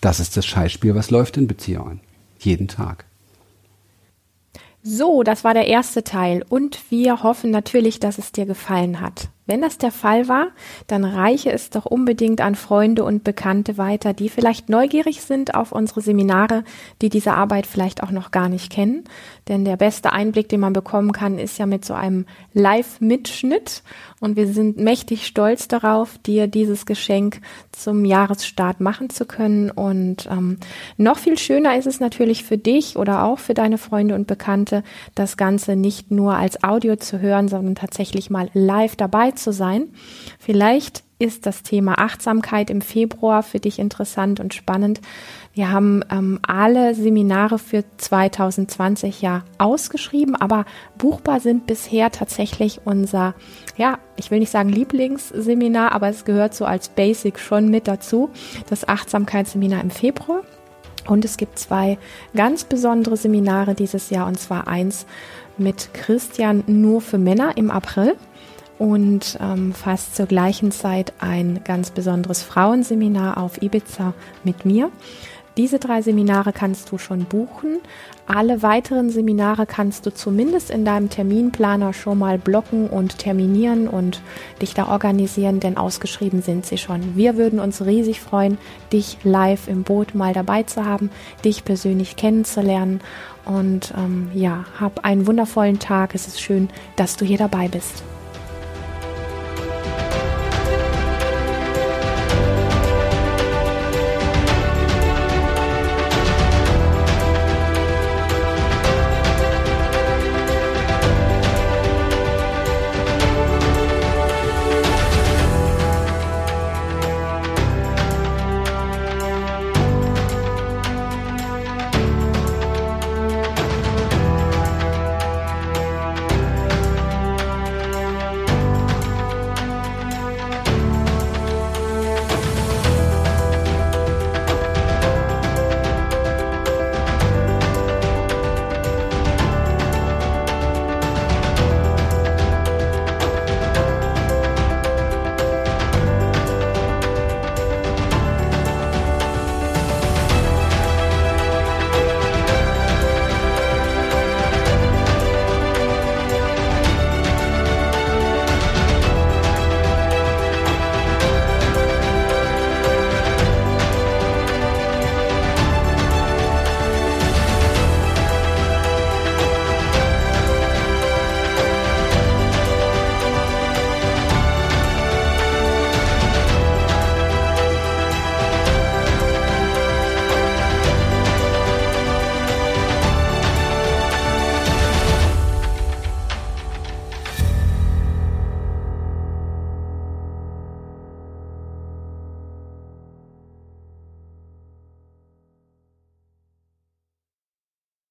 Das 0.00 0.20
ist 0.20 0.36
das 0.36 0.46
Scheißspiel, 0.46 0.94
was 0.94 1.10
läuft 1.10 1.36
in 1.36 1.46
Beziehungen. 1.46 2.00
Jeden 2.38 2.68
Tag. 2.68 3.04
So, 4.82 5.22
das 5.22 5.44
war 5.44 5.54
der 5.54 5.66
erste 5.66 6.04
Teil 6.04 6.44
und 6.48 6.78
wir 6.90 7.22
hoffen 7.22 7.50
natürlich, 7.50 8.00
dass 8.00 8.18
es 8.18 8.32
dir 8.32 8.44
gefallen 8.44 9.00
hat. 9.00 9.28
Wenn 9.46 9.60
das 9.60 9.76
der 9.76 9.92
Fall 9.92 10.26
war, 10.26 10.48
dann 10.86 11.04
reiche 11.04 11.52
es 11.52 11.68
doch 11.68 11.84
unbedingt 11.84 12.40
an 12.40 12.54
Freunde 12.54 13.04
und 13.04 13.24
Bekannte 13.24 13.76
weiter, 13.76 14.14
die 14.14 14.30
vielleicht 14.30 14.70
neugierig 14.70 15.20
sind 15.20 15.54
auf 15.54 15.70
unsere 15.70 16.00
Seminare, 16.00 16.64
die 17.02 17.10
diese 17.10 17.34
Arbeit 17.34 17.66
vielleicht 17.66 18.02
auch 18.02 18.10
noch 18.10 18.30
gar 18.30 18.48
nicht 18.48 18.72
kennen. 18.72 19.04
Denn 19.48 19.66
der 19.66 19.76
beste 19.76 20.12
Einblick, 20.12 20.48
den 20.48 20.60
man 20.60 20.72
bekommen 20.72 21.12
kann, 21.12 21.38
ist 21.38 21.58
ja 21.58 21.66
mit 21.66 21.84
so 21.84 21.92
einem 21.92 22.24
Live-Mitschnitt. 22.54 23.82
Und 24.18 24.36
wir 24.36 24.46
sind 24.46 24.78
mächtig 24.78 25.26
stolz 25.26 25.68
darauf, 25.68 26.16
dir 26.16 26.46
dieses 26.46 26.86
Geschenk 26.86 27.42
zum 27.72 28.06
Jahresstart 28.06 28.80
machen 28.80 29.10
zu 29.10 29.26
können. 29.26 29.70
Und 29.70 30.26
ähm, 30.30 30.56
noch 30.96 31.18
viel 31.18 31.36
schöner 31.36 31.76
ist 31.76 31.86
es 31.86 32.00
natürlich 32.00 32.44
für 32.44 32.56
dich 32.56 32.96
oder 32.96 33.24
auch 33.24 33.38
für 33.38 33.52
deine 33.52 33.76
Freunde 33.76 34.14
und 34.14 34.26
Bekannte, 34.26 34.82
das 35.14 35.36
Ganze 35.36 35.76
nicht 35.76 36.10
nur 36.10 36.36
als 36.36 36.64
Audio 36.64 36.96
zu 36.96 37.20
hören, 37.20 37.48
sondern 37.48 37.74
tatsächlich 37.74 38.30
mal 38.30 38.48
live 38.54 38.96
dabei 38.96 39.33
zu 39.36 39.52
sein. 39.52 39.88
Vielleicht 40.38 41.04
ist 41.18 41.46
das 41.46 41.62
Thema 41.62 41.98
Achtsamkeit 41.98 42.70
im 42.70 42.80
Februar 42.80 43.42
für 43.42 43.60
dich 43.60 43.78
interessant 43.78 44.40
und 44.40 44.52
spannend. 44.52 45.00
Wir 45.52 45.70
haben 45.70 46.02
ähm, 46.10 46.40
alle 46.42 46.94
Seminare 46.94 47.58
für 47.58 47.84
2020 47.96 49.22
ja 49.22 49.44
ausgeschrieben, 49.58 50.34
aber 50.34 50.64
buchbar 50.98 51.40
sind 51.40 51.66
bisher 51.66 52.10
tatsächlich 52.10 52.80
unser, 52.84 53.34
ja, 53.76 53.98
ich 54.16 54.30
will 54.30 54.40
nicht 54.40 54.50
sagen 54.50 54.68
Lieblingsseminar, 54.68 55.92
aber 55.92 56.08
es 56.08 56.24
gehört 56.24 56.54
so 56.54 56.64
als 56.64 56.88
Basic 56.88 57.38
schon 57.38 57.70
mit 57.70 57.86
dazu, 57.86 58.30
das 58.68 58.86
Achtsamkeitsseminar 58.86 59.80
im 59.80 59.90
Februar. 59.90 60.42
Und 61.06 61.24
es 61.24 61.36
gibt 61.36 61.58
zwei 61.58 61.98
ganz 62.34 62.64
besondere 62.64 63.16
Seminare 63.16 63.74
dieses 63.74 64.10
Jahr, 64.10 64.26
und 64.26 64.38
zwar 64.38 64.68
eins 64.68 65.06
mit 65.58 65.94
Christian 65.94 66.64
nur 66.66 67.00
für 67.00 67.18
Männer 67.18 67.56
im 67.56 67.70
April 67.70 68.16
und 68.78 69.38
ähm, 69.40 69.72
fast 69.72 70.16
zur 70.16 70.26
gleichen 70.26 70.70
Zeit 70.70 71.12
ein 71.18 71.60
ganz 71.64 71.90
besonderes 71.90 72.42
Frauenseminar 72.42 73.38
auf 73.38 73.62
Ibiza 73.62 74.14
mit 74.42 74.64
mir. 74.64 74.90
Diese 75.56 75.78
drei 75.78 76.02
Seminare 76.02 76.52
kannst 76.52 76.90
du 76.90 76.98
schon 76.98 77.26
buchen. 77.26 77.78
Alle 78.26 78.62
weiteren 78.62 79.10
Seminare 79.10 79.66
kannst 79.66 80.04
du 80.04 80.12
zumindest 80.12 80.68
in 80.70 80.84
deinem 80.84 81.10
Terminplaner 81.10 81.92
schon 81.92 82.18
mal 82.18 82.38
blocken 82.38 82.88
und 82.88 83.18
terminieren 83.18 83.86
und 83.86 84.20
dich 84.60 84.74
da 84.74 84.88
organisieren, 84.88 85.60
denn 85.60 85.76
ausgeschrieben 85.76 86.42
sind 86.42 86.66
sie 86.66 86.78
schon. 86.78 87.14
Wir 87.14 87.36
würden 87.36 87.60
uns 87.60 87.84
riesig 87.84 88.20
freuen, 88.20 88.58
dich 88.92 89.18
live 89.22 89.68
im 89.68 89.84
Boot 89.84 90.16
mal 90.16 90.32
dabei 90.32 90.64
zu 90.64 90.84
haben, 90.84 91.10
dich 91.44 91.64
persönlich 91.64 92.16
kennenzulernen. 92.16 93.00
Und 93.44 93.94
ähm, 93.96 94.30
ja, 94.34 94.64
hab 94.80 95.04
einen 95.04 95.28
wundervollen 95.28 95.78
Tag. 95.78 96.16
Es 96.16 96.26
ist 96.26 96.40
schön, 96.40 96.68
dass 96.96 97.16
du 97.16 97.24
hier 97.24 97.38
dabei 97.38 97.68
bist. 97.68 98.02